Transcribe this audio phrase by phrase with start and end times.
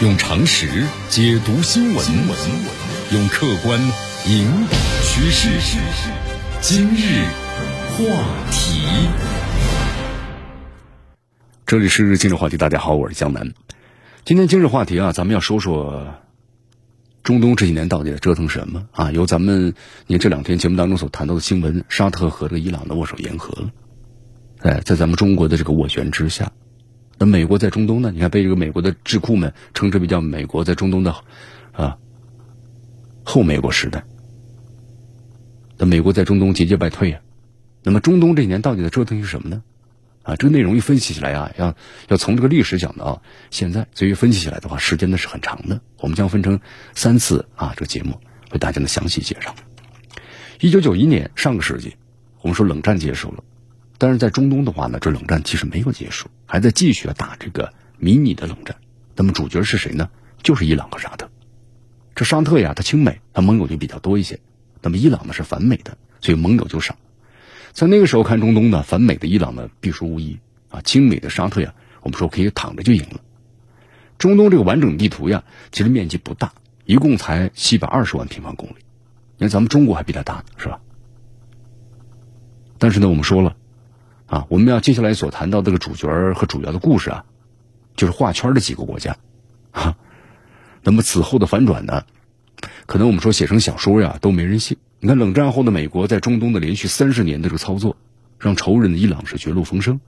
[0.00, 2.06] 用常识解读新闻，
[3.12, 3.80] 用客观
[4.28, 5.48] 引导趋势。
[6.60, 7.24] 今日
[7.90, 8.04] 话
[8.52, 9.08] 题，
[11.66, 12.56] 这里是今日话题。
[12.56, 13.52] 大家好，我是江南。
[14.24, 16.14] 今天今日话题啊，咱们要说说
[17.24, 19.10] 中东这几年到底在折腾什么啊？
[19.10, 19.74] 由咱们
[20.06, 23.70] 你这两天节目当中所谈到的新闻，沙特和这个伊朗的握手言和了。
[24.60, 26.52] 哎，在咱们中国的这个斡旋之下。
[27.18, 28.12] 那美国在中东呢？
[28.12, 31.14] 你看，被这个美国的智库们称之为叫美国在中东的
[31.72, 31.98] 啊
[33.24, 34.04] 后美国时代。
[35.76, 37.20] 那美国在中东节节败退啊。
[37.82, 39.62] 那么中东这几年到底在折腾些什么呢？
[40.22, 41.74] 啊，这个内容一分析起来啊，要
[42.08, 45.80] 要从这个历史讲到现在，所以分析起来的话，时间呢是很长的。
[46.00, 46.60] 我们将分成
[46.94, 48.20] 三次啊，这个节目
[48.52, 49.54] 为大家呢详细介绍。
[50.60, 51.96] 一九九一年，上个世纪，
[52.42, 53.42] 我们说冷战结束了。
[54.00, 58.76] 但是在中东的话呢，这冷战其实没有结束，还在继续打这个迷你的冷战。
[59.16, 60.08] 那么主角是谁呢？
[60.40, 61.28] 就是伊朗和沙特。
[62.14, 64.36] 这沙特呀，它亲美，它盟友就比较多一些；
[64.80, 66.96] 那么伊朗呢是反美的，所以盟友就少。
[67.72, 70.38] 在那个时候看中东呢，反美的伊朗呢必输无疑
[70.70, 73.20] 啊，亲美的沙特呀，我们说可以躺着就赢了。
[74.16, 76.52] 中东这个完整地图呀，其实面积不大，
[76.84, 78.76] 一共才七百二十万平方公里。
[79.36, 80.80] 你看咱们中国还比它大呢，是吧？
[82.78, 83.56] 但是呢，我们说了。
[84.28, 87.24] 啊，我们要接下来所谈到这个主角和主要的故事啊，
[87.96, 89.16] 就是画圈的几个国家，
[89.72, 89.96] 哈。
[90.82, 92.04] 那么此后的反转呢，
[92.84, 94.76] 可能我们说写成小说呀都没人信。
[95.00, 97.96] 你看冷战后的美国在中东的连续三十年的这个操作，
[98.38, 99.98] 让仇人的伊朗是绝路逢生，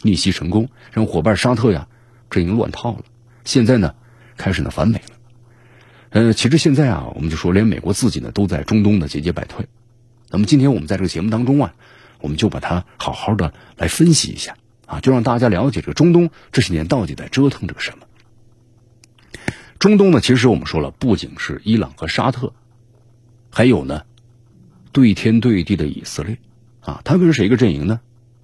[0.00, 1.86] 逆袭成功，让伙伴沙特呀
[2.30, 3.04] 这已经乱套了。
[3.44, 3.94] 现在呢，
[4.38, 5.16] 开始呢反美了。
[6.08, 9.66] 呃，其实现在啊，我们就说连美国自己呢都在中东的节节败退。
[10.30, 11.74] 那么今天我们在这个节目当中啊。
[12.20, 18.06] 我们就把它好好的来分析一下啊，就让大家了解这个中东这些年到底在折腾着什么。
[19.78, 22.52] 中东呢，其实我们说了，不仅是伊朗和沙特，
[23.50, 24.04] 还有呢，
[24.92, 26.38] 对天对地的以色列
[26.80, 28.00] 啊，他跟谁一个阵营呢？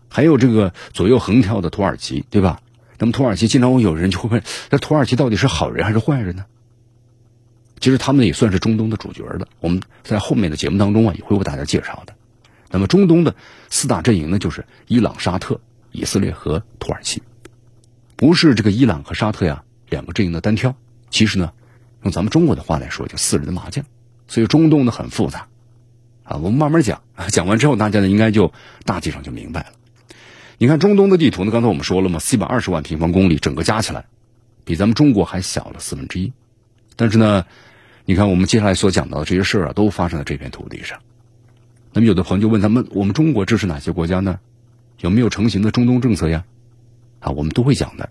[0.08, 2.60] 还有这个左右横跳的土耳其，对吧？
[2.98, 6.44] 那么土耳其经常会有人就会问，那土耳其到底是好人还是坏人呢？
[7.80, 12.14] 其实他们也算是中东的主角的，我们在后面的节目当中啊，也会为大家介绍的。
[12.72, 13.36] 那么中东的
[13.68, 15.60] 四大阵营呢，就是伊朗、沙特、
[15.92, 17.22] 以色列和土耳其，
[18.16, 20.74] 不是这个伊朗和沙特呀两个阵营的单挑。
[21.10, 21.52] 其实呢，
[22.02, 23.84] 用咱们中国的话来说，就四人的麻将。
[24.26, 25.48] 所以中东呢很复杂
[26.24, 27.02] 啊，我们慢慢讲。
[27.28, 28.52] 讲完之后，大家呢应该就
[28.86, 29.72] 大体上就明白了。
[30.56, 34.06] 你看中东的地图呢，刚才我们说了嘛，四百二十万平方公里，整个加起来
[34.64, 36.32] 比咱们中国还小了四分之一。
[36.96, 37.44] 但是呢，
[38.06, 41.00] 你看我们接下来所讲到的这些事儿啊，都发生在这片土地上。
[41.92, 44.40] 那么有的朋友就问咱们：我们中国支持哪些国家呢？
[44.98, 46.44] 有没有成型的中东政策呀？
[47.20, 48.08] 啊，我们都会讲的。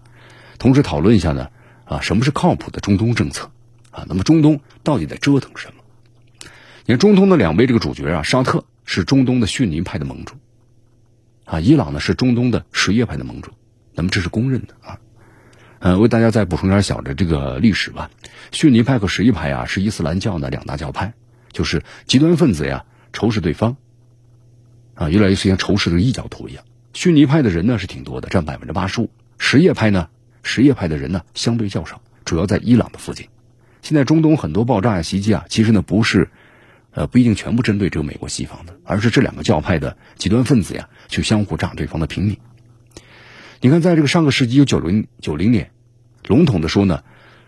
[0.59, 1.49] 同时讨论一下呢，
[1.85, 3.49] 啊，什么是靠谱的中东政策？
[3.89, 5.83] 啊，那么中东到底在折腾什么？
[6.85, 10.35] 你看中东的两位这个主角啊，沙特是中东的逊尼派的盟主，
[11.45, 13.51] 啊，伊朗呢是中东的什叶派的盟主。
[13.95, 14.99] 那么这是公认的啊。
[15.79, 18.11] 呃，为大家再补充点小的这个历史吧。
[18.51, 21.13] 逊尼派和什叶派啊，是伊斯兰教的两大教派，
[21.51, 22.85] 就是极端分子呀。
[23.13, 23.77] 仇视对方，
[24.95, 26.63] 啊，越来越像仇视的异教徒一样。
[26.93, 29.09] 逊尼派的人呢是挺多的，占百分之八十五。
[29.37, 30.09] 什叶派呢，
[30.43, 33.27] 什叶派的人呢相对较少，主要在伊朗的附近。
[33.81, 36.29] 现在中东很多爆炸、袭击啊，其实呢不是，
[36.91, 42.37] 呃，不一定全部针对这个美国西方的，而是这两个教派的极端分子呀，去相互炸对方的平民。
[43.61, 45.71] 你看，在这个上个世纪九零九零年，
[46.27, 47.03] 笼统的说呢，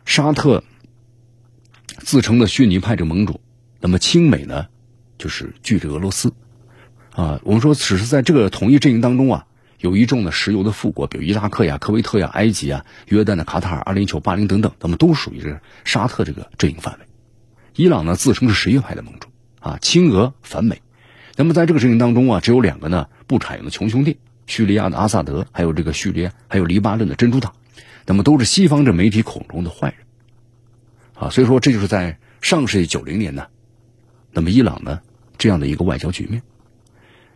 [0.06, 0.64] 沙特
[1.98, 3.42] 自称的逊尼派这盟主，
[3.80, 4.68] 那么亲美呢？
[5.24, 6.34] 就是拒这俄罗斯，
[7.12, 9.46] 啊，我们说只是在这个统一阵营当中啊，
[9.80, 17.06] 有一众的石油的富国，比如伊拉克呀、科威特呀、埃及啊、约旦的卡塔尔、阿联酋、巴林等等，那么都属于这沙特这个阵营范围。
[17.74, 19.30] 伊朗呢自称是什叶派的盟主，
[19.62, 20.82] 啊，亲俄反美。
[21.38, 27.54] 那么在这个阵营当中啊，只有两个呢不采用的穷兄弟：叙利亚的阿萨德，还有这个叙利亚，还有黎巴嫩的珍珠党。
[28.06, 30.06] 那么都是西方这媒体口中的坏人，
[31.14, 33.48] 啊，所以说这就是在上世纪九零年呢，
[34.34, 35.00] 那么伊朗呢。
[35.44, 36.42] 这样的一个外交局面，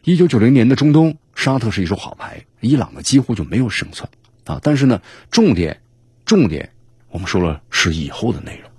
[0.06, 4.10] 一九九零年的中东，沙特是一手好牌，伊朗呢几乎就没有胜算
[4.46, 4.62] 啊。
[4.64, 5.82] 但是呢，重点，
[6.24, 6.72] 重点，
[7.10, 8.72] 我们说了是以后的内容。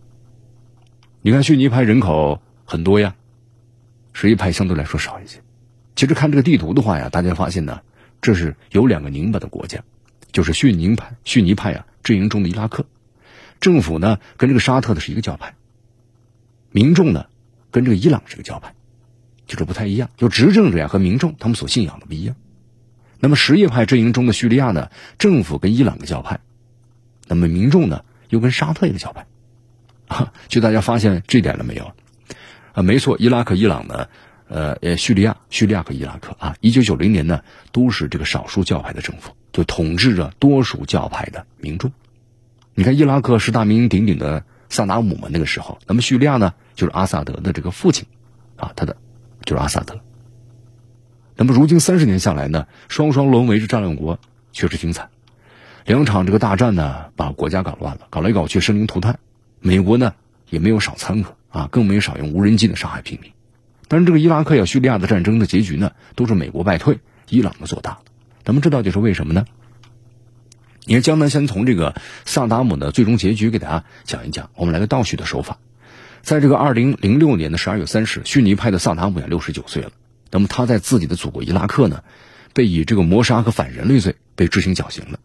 [1.21, 3.17] 你看逊尼派人口很多呀，
[4.15, 5.43] 什叶派相对来说少一些。
[5.95, 7.83] 其实看这个地图的话呀，大家发现呢，
[8.23, 9.85] 这是有两个拧巴的国家，
[10.33, 12.87] 就是逊尼派、逊尼派啊阵营中的伊拉克，
[13.61, 15.55] 政府呢跟这个沙特的是一个教派，
[16.71, 17.27] 民众呢
[17.71, 18.73] 跟这个伊朗是一个教派。
[19.49, 22.37] 就是不太一样，就执政者呀和民众他们所信仰的不一样。
[23.19, 26.39] 那么什叶派阵营中的叙利亚呢，政府跟伊朗的教派，
[27.27, 29.27] 那么民众呢又跟沙特一个教派。
[30.09, 31.93] 啊，就大家发现这点了没有？
[32.73, 34.09] 啊，没错，伊拉克、伊朗呢，
[34.49, 37.43] 呃，呃，叙利亚、叙利亚和伊拉克啊，一九九零年呢，
[37.73, 41.93] 都是这个少数教派的政府，就统治着多数教派的民众。
[42.75, 48.07] 你看，伊拉克是大名鼎鼎的萨达姆嘛，那个时候，那么叙利亚呢，就是阿萨德的这个父亲，
[48.57, 48.97] 啊，他的
[49.49, 50.03] 就是阿萨德了。
[51.35, 54.19] 那么如今三十年下来呢，双双沦为是战乱国，
[54.53, 55.09] 确实挺惨。
[55.87, 59.19] 两场这个大战呢，把国家搞乱了，搞来搞去生灵涂炭。
[59.61, 60.13] 美国呢
[60.51, 63.33] 也没有少掺和啊，更没少用无人机的杀害平民。
[63.89, 66.99] 但是这个伊拉克呀、叙利亚的战争的结局呢，都是美国败退，
[67.31, 67.97] 伊朗的做大。
[68.45, 69.47] 咱们这到底是为什么呢？
[70.85, 71.95] 你看，江南先从这个
[72.27, 74.51] 萨达姆的最终结局给大家讲一讲。
[74.57, 75.57] 我们来个倒叙的手法。
[76.23, 79.93] 在这个二零零六年的十二月三十，逊尼派的萨达姆也六十九岁了。
[80.31, 82.03] 那么他在自己的祖国伊拉克呢，
[82.53, 85.19] 被以这个谋杀和反人类罪被执行绞刑了。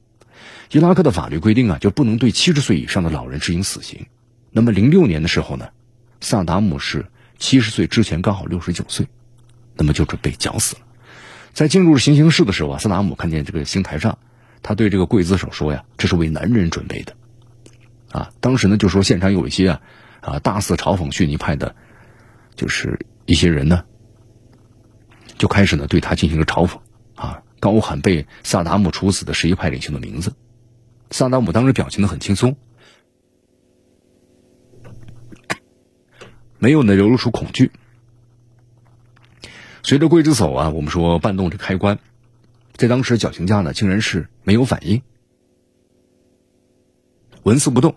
[0.72, 4.06] 伊拉克的法律规定啊，就不能对七十岁以上的老人执行死刑。
[4.52, 5.70] 那么零六年的时候呢，
[6.22, 7.06] 萨达姆是
[7.38, 9.08] 七十岁之前刚好六十九岁，
[9.76, 10.82] 那么就准备绞死了。
[11.54, 14.18] 在进入行刑室的时候啊，萨达姆看见这个刑台上，
[14.62, 17.14] 他对这个刽子手说呀：“这是为男人准备的。”
[18.12, 19.82] 啊，当时呢就说现场有一些啊
[20.24, 21.76] 啊大肆嘲讽逊尼派的，
[22.56, 23.86] 就是一些人呢，
[25.38, 26.80] 就开始呢对他进行了嘲讽
[27.16, 30.34] 啊，高喊被萨达姆处死的十一派领袖的名字。
[31.12, 32.56] 萨达姆当时表情的很轻松。
[36.58, 37.72] 没有呢，流露出恐惧。
[39.84, 42.00] 随着刽子手啊，我们说搬动这开关，
[42.78, 45.02] 在当时绞刑架呢，竟然是没有反应，
[47.44, 47.96] 纹丝不动。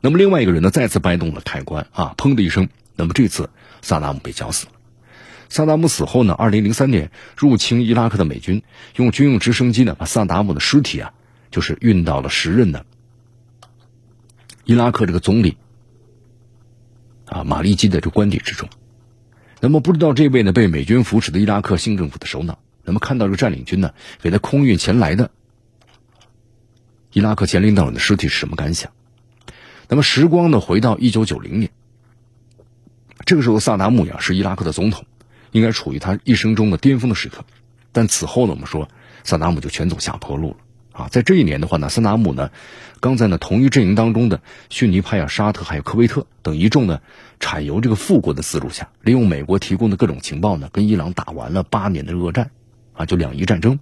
[0.00, 3.50] 那么另外一个人呢，再次掰动了开关啊，砰的一声，那么这次
[3.82, 4.72] 萨达姆被绞死了。
[5.48, 8.62] 萨达姆死后呢，二零零三年入侵伊拉克的美军
[8.96, 11.12] 用军用直升机呢，把萨达姆的尸体啊，
[11.50, 12.86] 就是运到了时任的
[14.64, 15.56] 伊拉克这个总理。
[17.26, 18.68] 啊，马利基的这官邸之中，
[19.60, 25.30] 那么不知道这位呢被美军扶持的伊拉克新政府的首脑，那么看到这个占领军呢给他空运前来的
[27.12, 28.90] 伊拉克前领导人的尸体是什么感想？
[29.90, 31.68] 那么时光呢回到一九九零年，
[33.26, 35.04] 这个时候萨达姆呀是伊拉克的总统，
[35.50, 37.44] 应该处于他一生中的巅峰的时刻，
[37.90, 38.88] 但此后呢我们说
[39.24, 40.56] 萨达姆就全走下坡路了。
[40.92, 42.52] 啊，在这一年的话呢，萨达姆呢，
[43.00, 47.00] 刚在呢同一阵营当中的逊尼派啊、沙特还有科威特等一众呢，
[47.40, 52.52] 产油这个富国的资助下，利用美国提供的各种情报呢，跟伊朗打完了八年的恶战，
[52.92, 53.80] 啊，就两伊战争。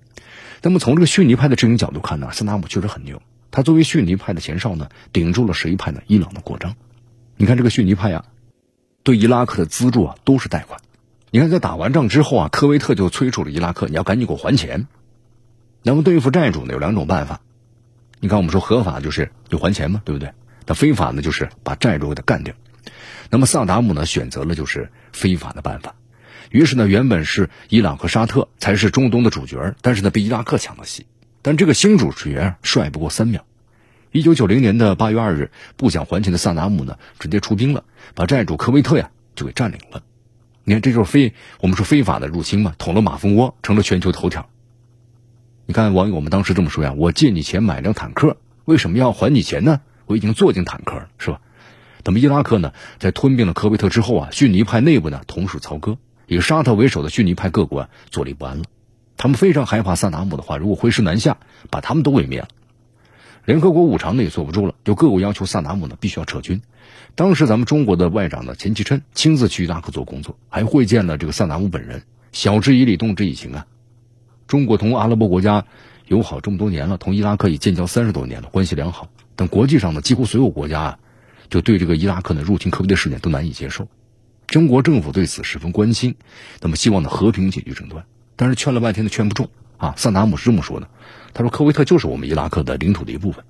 [0.63, 6.77] 那么从这个逊尼派的阵营角度看呢，萨达姆确实很牛，他作为逊尼派的前哨呢，顶住了什叶派的伊朗的扩张。
[7.37, 8.25] 你看这个逊尼派啊，
[9.03, 10.81] 对伊拉克的资助啊都是贷款。
[11.31, 14.87] 你看在打完仗之后啊，科威特就催促了伊拉克，你要赶紧给我还钱。
[15.83, 17.41] 那么对付债主呢，有两种办法。
[18.21, 20.33] 你看，我们说合法就是你还钱嘛，对不对？
[20.67, 22.55] 那非法呢，就是把债主给他干掉。
[23.31, 25.95] 那么萨达姆呢，选择了就是非法的办法。
[26.51, 31.07] 于是呢，原本是伊朗和沙特才是中东的主角，但是呢，被伊拉克抢了戏。
[31.43, 33.45] 但这个新主角帅不过三秒。
[34.11, 40.03] 一九九零年的八月二日，不想还钱的萨达姆呢，直接出兵了，把债主科威特呀就给占领了。
[40.65, 44.49] 你看，这就是非我们说非法的入侵嘛，捅了马蜂窝，成了全球头条。
[45.67, 49.83] 你看网友们当时这么说呀：“我借你钱买辆坦克，为什么要还你钱呢？
[50.07, 51.41] 我已经坐进坦克了，是吧？”
[52.05, 58.65] 那么伊拉克呢，在吞并了科威特之后啊，逊尼派内部呢同属操戈，以沙特为首的逊尼派各国啊坐立不安了。
[59.19, 61.37] 他们非常害怕萨达姆的话，如果挥师南下，
[61.71, 62.49] 把他们都毁灭了。
[63.45, 66.63] 联合国五常呢也坐不住了，就各国要求萨达姆呢必须要撤军。
[67.15, 73.67] 当时咱们中国的外长呢钱其琛亲自去伊拉克做工作，还会见了这个萨达姆本人，晓之以理，动之以情啊。
[74.47, 75.65] 中国同阿拉伯国家
[76.07, 79.09] 友好这么多年了，同伊拉克也建交三十多年了，关系良好。
[79.35, 80.99] 但国际上呢，几乎所有国家啊，
[81.51, 83.89] 就对这个伊拉克的入侵科威特事件都难以接受。
[84.47, 86.15] 中国政府对此十分关心，
[86.61, 88.05] 那么希望呢和平解决争端。
[88.39, 89.95] 但是劝了半天都劝不中啊！
[89.97, 90.89] 萨达姆是这么说的，
[91.35, 93.45] 他说科威特就是我们伊拉克的领土的一部分。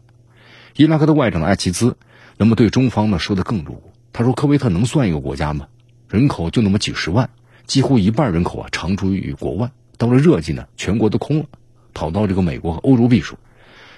[0.77, 1.99] 伊拉克的外长艾齐兹
[2.39, 5.69] 那么对中方呢说的更露骨，他说科威特能算一个国家吗？
[6.09, 7.29] 人口就那么几十万，
[7.67, 9.71] 几乎一半人口啊常驻于国外。
[9.99, 11.47] 到了热季呢，全国都空了，
[11.93, 13.37] 跑到这个美国和欧洲避暑。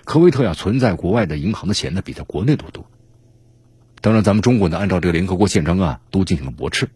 [0.04, 2.85] 科威特呀，存在国外的银行的钱呢，比在国内都多。
[4.00, 6.88] 当然，咱们中国呢，按照这个联合国宪章啊，都进行了驳斥，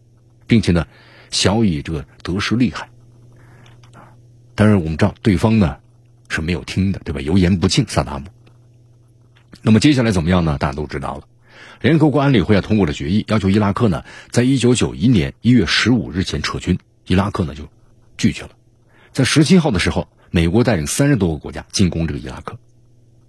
[0.47, 0.85] 并且呢，
[1.31, 2.89] 小以这个得失利害。
[4.55, 5.77] 但是我们知道，对方呢
[6.29, 7.21] 是没有听的，对吧？
[7.21, 8.25] 油盐不进，萨达姆。
[9.61, 10.57] 那么接下来怎么样呢？
[10.57, 11.27] 大家都知道了。
[11.81, 16.79] 联合国安理会啊通过了决议，要求伊拉克呢，在一九九一年一月十五日前撤军。
[17.05, 17.67] 伊拉克呢就
[18.17, 18.51] 拒绝了。
[19.11, 22.57] 在十七号的时候，美国带领三十多个国家进攻这个伊拉克。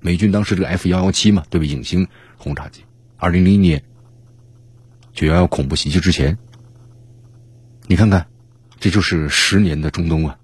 [0.00, 1.66] 美军当时这个 F 幺幺七嘛，对吧？
[1.66, 2.06] 隐形
[2.36, 2.82] 轰炸机。
[3.16, 3.82] 二零零一年
[5.12, 6.38] 九幺幺恐怖袭击之前，
[7.86, 8.28] 你看看，
[8.78, 10.38] 这就是十年的中东啊。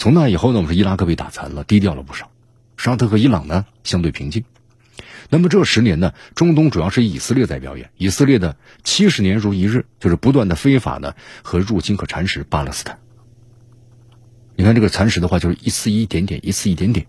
[0.00, 2.30] 从那以后呢，我们说伊拉克被打残了，低调了不少。
[2.78, 4.44] 沙特和伊朗呢相对平静。
[5.28, 7.90] 那么这十年呢，中东主要是以色列在表演。
[7.98, 12.98] 以色列的七十年如一日，就是不断的非法的和入侵和蚕食巴勒斯坦。
[14.56, 17.06] 你看这个蚕食的话，就是一次一点点，一次一点点。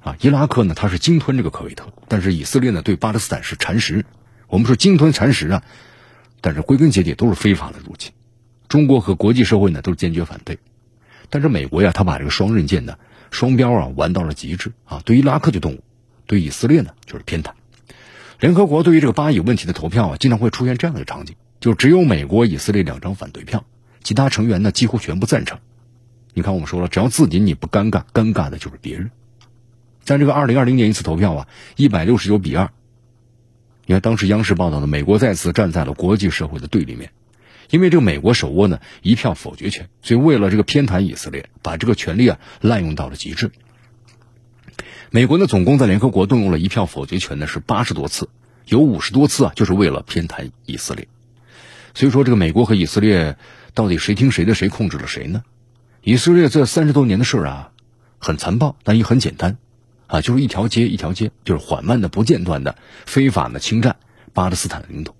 [0.00, 4.06] 啊，伊拉克呢，它是鲸吞这个科威特，但是以色列呢对巴勒斯坦是蚕食。
[4.46, 5.62] 我们说鲸吞蚕食啊，
[6.40, 8.14] 但是归根结底都是非法的入侵。
[8.68, 10.58] 中国和国际社会呢都是坚决反对。
[11.30, 12.98] 但是美国呀，他把这个双刃剑呢，
[13.30, 15.02] 双标啊玩到了极致啊。
[15.04, 15.82] 对伊拉克就动武，
[16.26, 17.50] 对以色列呢就是偏袒。
[18.40, 23.64] 联合国对于这个巴以问题的投票啊，经常会出现这样的场景，就只有美国、以色列两张反对票，
[24.02, 25.58] 其他成员呢几乎全部赞成。
[26.34, 29.10] 你看，我们说了，只要自己你不尴尬，尴尬的就是别人。
[30.04, 32.70] 在这个二零二零年一次投票啊，一百六十九比二。
[33.84, 37.10] 你看当时央视报道的，美国再次站在了国际社会的对立面，
[37.70, 43.50] 因为这个美国手握呢一票否决权，所以为了这个偏袒以色列，把这个权利啊滥用到了极致。
[45.10, 48.28] 美国呢总共在联合国动用了一票否决权呢是八十多次，
[48.66, 51.08] 有五十多次啊就是为了偏袒以色列。
[51.94, 53.36] 所以说这个美国和以色列
[53.74, 55.42] 到底谁听谁的，谁控制了谁呢？
[56.02, 57.72] 以色列这三十多年的事啊，
[58.18, 59.58] 很残暴，但也很简单，
[60.06, 63.96] 啊，就是一条街一条街，就是缓慢的、不间断的非法的侵占
[64.32, 65.14] 巴勒斯坦的领土。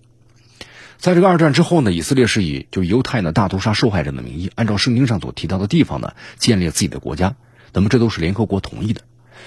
[0.99, 7.37] 在这个二战之后呢，以色列是以就犹太呢大屠杀受害者的名义，按照圣经上所提到的地方呢，建立自己的国家。
[7.73, 9.02] 那么这都是联合国同意的。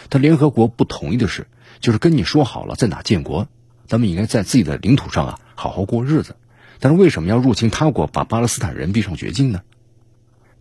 [0.07, 1.47] 但联合国不同意的是，
[1.81, 3.49] 就是跟你说好了在哪建国，
[3.85, 6.37] 咱们应该在自己的领土上啊好好过日子。
[6.79, 9.61] 但是为什么要入侵他国，把巴勒斯坦人逼上绝境呢？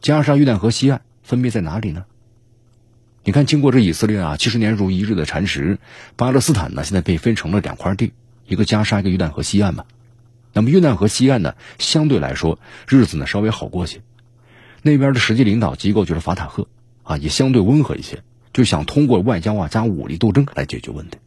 [0.01, 2.05] 加沙、约旦河西岸分别在哪里呢？
[3.23, 5.79] 你看，经过这以色列啊七十年如一日的蚕食，
[6.17, 8.13] 巴勒斯坦呢现在被分成了两块地，
[8.49, 9.85] 一个加沙，一个约旦河西岸嘛。
[10.53, 14.01] 那么约旦河西岸呢，相对来说日子呢稍微好过些，
[14.83, 16.67] 那边的实际领导机构就是法塔赫
[17.03, 21.19] 啊，也相对温和一些，就想通过外交啊加武力斗争来解决问题。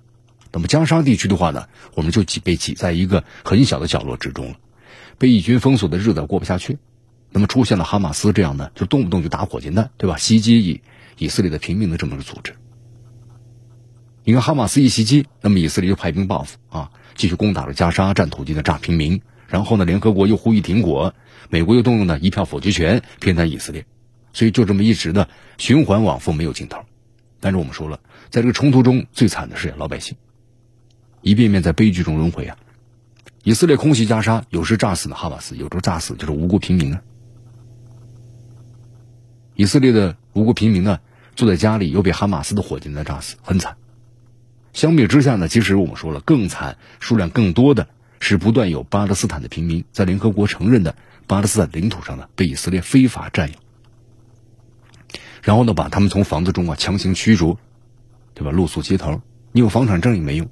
[0.51, 4.55] 那么加沙地区的话呢，我们就挤被挤在一个很小的角落之中了，
[5.17, 6.77] 被义军封锁的日子过不下去。
[7.31, 10.17] 那么出现了哈马斯这样的，就动不动就打火箭弹，对吧？
[10.17, 10.81] 袭击以
[11.17, 12.53] 以色列的平民的这么个组织。
[14.25, 19.21] 你看哈马斯一袭击，那么以色列就派兵报复啊，继续攻打了加沙，占土地的炸平民。
[19.47, 21.13] 然后呢，联合国又呼吁停火，
[21.49, 23.85] 美国又动用了一票否决权偏袒以色列，
[24.31, 25.27] 所以就这么一直的
[25.57, 26.79] 循环往复，没有尽头。
[27.39, 27.99] 但是我们说了，
[28.29, 30.15] 在这个冲突中最惨的是老百姓，
[31.21, 32.57] 一遍遍在悲剧中轮回啊！
[33.43, 37.01] 以色列空袭加沙，有时炸死了哈马斯，有时候炸死就是无辜平民啊。
[39.55, 40.99] 以色列的无辜平民呢，
[41.35, 43.75] 坐在家里又被哈马斯的火箭弹炸死，很惨。
[44.73, 47.87] 相比之下呢，其实我们说了更惨、数量更多的
[48.19, 50.95] 是不断有巴勒斯坦的平民在联合国承认的
[51.27, 53.55] 巴勒斯坦领土上呢被以色列非法占有，
[55.43, 57.57] 然后呢把他们从房子中啊强行驱逐，
[58.33, 58.51] 对吧？
[58.51, 60.49] 露宿街头，你有房产证也没用。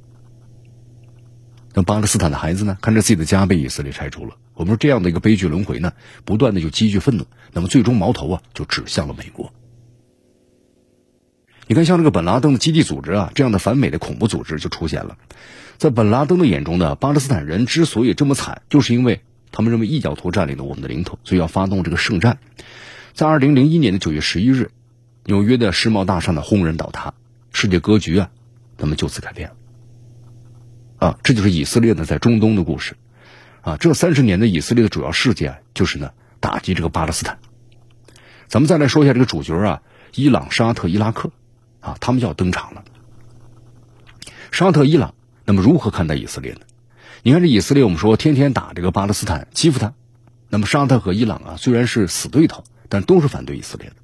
[1.73, 4.35] 那巴勒斯坦的孩子呢，看着自己的家被以色列拆除了。
[4.53, 5.93] 我们说这样的一个悲剧轮回呢，
[6.25, 9.51] 不断的就积聚愤怒，那么最终矛头啊就指向了美国。
[11.71, 15.17] 你看，像这个本拉登的基地组织啊，这样的反美的恐怖组织就出现了。
[15.77, 19.21] 在本拉登的眼中呢，巴勒斯坦人之所以这么惨，就是因为
[19.53, 22.39] 他们认为异教徒占领了我们的领土，所以要发动这个圣战。
[23.13, 24.69] 在二零零一年的九月十一日，
[25.23, 27.13] 纽约的世贸大厦呢轰然倒塌，
[27.53, 28.29] 世界格局啊，
[28.77, 29.55] 那么就此改变了。
[31.07, 32.97] 啊，这就是以色列呢在中东的故事。
[33.61, 36.11] 啊，这三十年的以色列的主要事件就是呢，
[36.41, 37.39] 打击这个巴勒斯坦。
[38.49, 39.81] 咱们再来说一下这个主角啊，
[40.15, 41.31] 伊朗、沙特、伊拉克，
[41.81, 42.83] 啊，他们就要登场了。
[44.51, 45.13] 沙特、伊朗，
[45.45, 46.61] 那么如何看待以色列呢？
[47.23, 49.93] 你看这以色列，我们说天天打这个巴勒斯坦，欺负他。
[50.49, 53.95] 那么沙特和伊朗啊，虽然是死对头，但都是反对以色列的。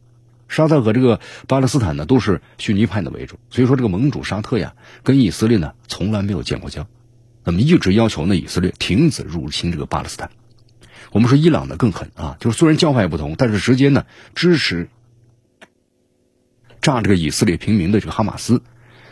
[0.47, 6.87] 沙特和这个巴勒斯坦呢，都是逊尼派的为主，所以说这个盟主沙特呀，跟以色列呢，从来没有建过交。
[7.43, 10.29] 那么一直要求呢，以色列停止入侵这个巴勒斯坦。
[11.11, 14.05] 我们说伊朗呢更狠啊，就是虽然教派不同，但是直接呢
[14.35, 14.89] 支持
[16.87, 18.61] 炸这个以色列平民的这个哈马斯，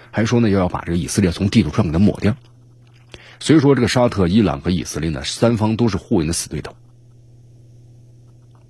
[0.10, 2.38] 还说呢要要把这个以色列从地图上给它抹掉。
[3.42, 6.74] 所以说这个沙特、伊朗和以色列呢三方都是互为的死对头。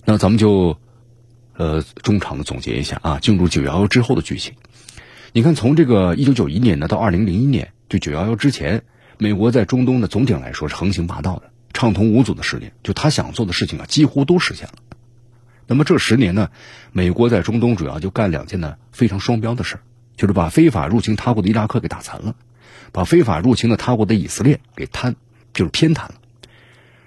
[0.06, 0.80] 那咱们就
[1.54, 4.56] 呃中场的总结一下啊，进入九幺幺之后的剧情。
[5.34, 8.84] 你看，从这个一九九一年呢到二零零一年，就九幺幺之前。
[9.20, 14.74] 美国在中东的，总体来说是横行霸道的、畅通无阻的十年，就他想做的事情啊，几乎都实现了。
[15.68, 16.50] 那么这十年呢，
[16.92, 19.82] 美国在中东主要就干两件呢非常双标的事儿
[20.16, 22.36] 就是把非法入侵他国的伊拉克给打残了，
[22.92, 25.16] 把非法入侵的他国的以色列给瘫，
[25.54, 26.16] 就是偏袒了。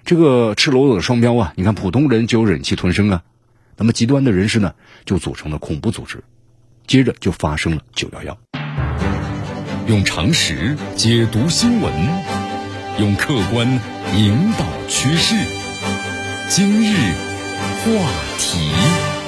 [0.05, 1.53] 这个赤裸裸的双标啊！
[1.55, 3.23] 你看，普通人就忍气吞声啊，
[3.77, 4.73] 那么极端的人士呢，
[5.05, 6.23] 就组成了恐怖组织，
[6.87, 8.37] 接着就发生了九幺幺。
[9.87, 11.93] 用常识解读新闻，
[12.99, 13.67] 用客观
[14.15, 15.35] 引导趋势。
[16.49, 16.95] 今日
[17.83, 19.18] 话题。